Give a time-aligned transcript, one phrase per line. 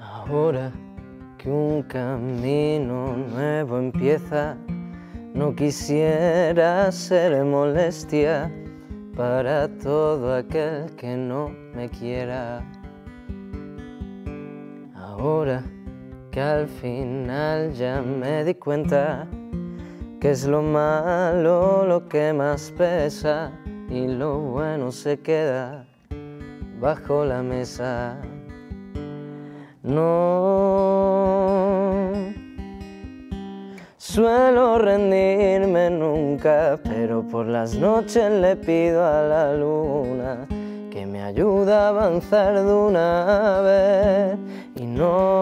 [0.00, 0.72] Ahora
[1.38, 4.56] que un camino nuevo empieza,
[5.34, 8.50] no quisiera ser molestia
[9.14, 12.64] para todo aquel que no me quiera.
[14.94, 15.62] Ahora
[16.34, 19.28] que al final ya me di cuenta
[20.20, 23.52] que es lo malo lo que más pesa
[23.88, 25.86] y lo bueno se queda
[26.80, 28.16] bajo la mesa.
[29.84, 29.94] No
[33.96, 40.48] suelo rendirme nunca, pero por las noches le pido a la luna
[40.90, 44.36] que me ayude a avanzar de una vez
[44.74, 45.33] y no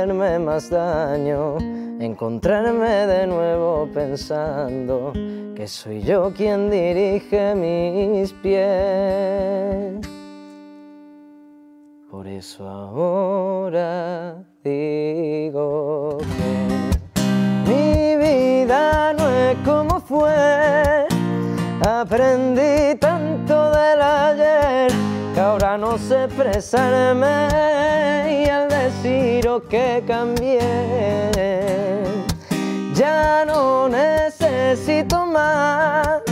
[0.00, 1.58] hacerme más daño,
[2.00, 5.12] encontrarme de nuevo pensando
[5.54, 10.00] que soy yo quien dirige mis pies.
[12.10, 21.06] Por eso ahora digo que mi vida no es como fue.
[21.86, 24.90] Aprendí tanto del ayer
[25.34, 27.79] que ahora no sé expresarme
[28.42, 30.60] y al deciros que cambié
[32.94, 36.22] ya no necesito más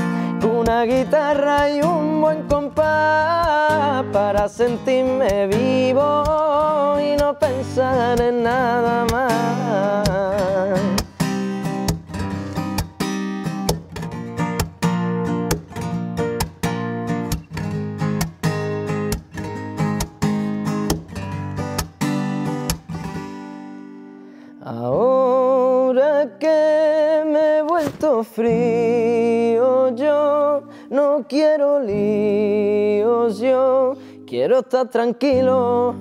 [0.43, 9.68] una guitarra y un buen compás para sentirme vivo y no pensar en nada más.
[24.71, 33.97] Ahora que me he vuelto frío, yo no quiero líos, yo
[34.27, 35.95] quiero estar tranquilo.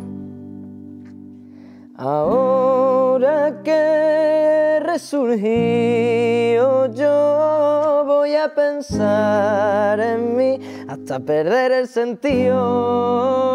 [1.95, 13.46] Ahora que resurgido, yo voy a pensar en mí hasta perder el sentido.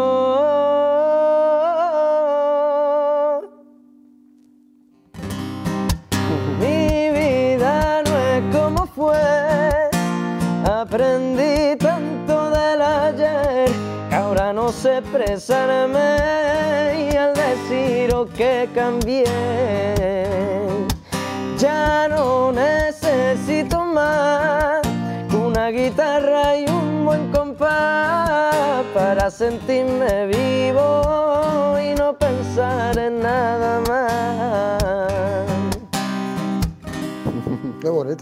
[14.97, 15.99] Expresarme
[17.11, 19.25] y al deciros que cambié.
[21.57, 24.81] Ya no necesito más
[25.33, 34.83] una guitarra y un buen compás para sentirme vivo y no pensar en nada más.
[37.81, 38.21] Qué bonita.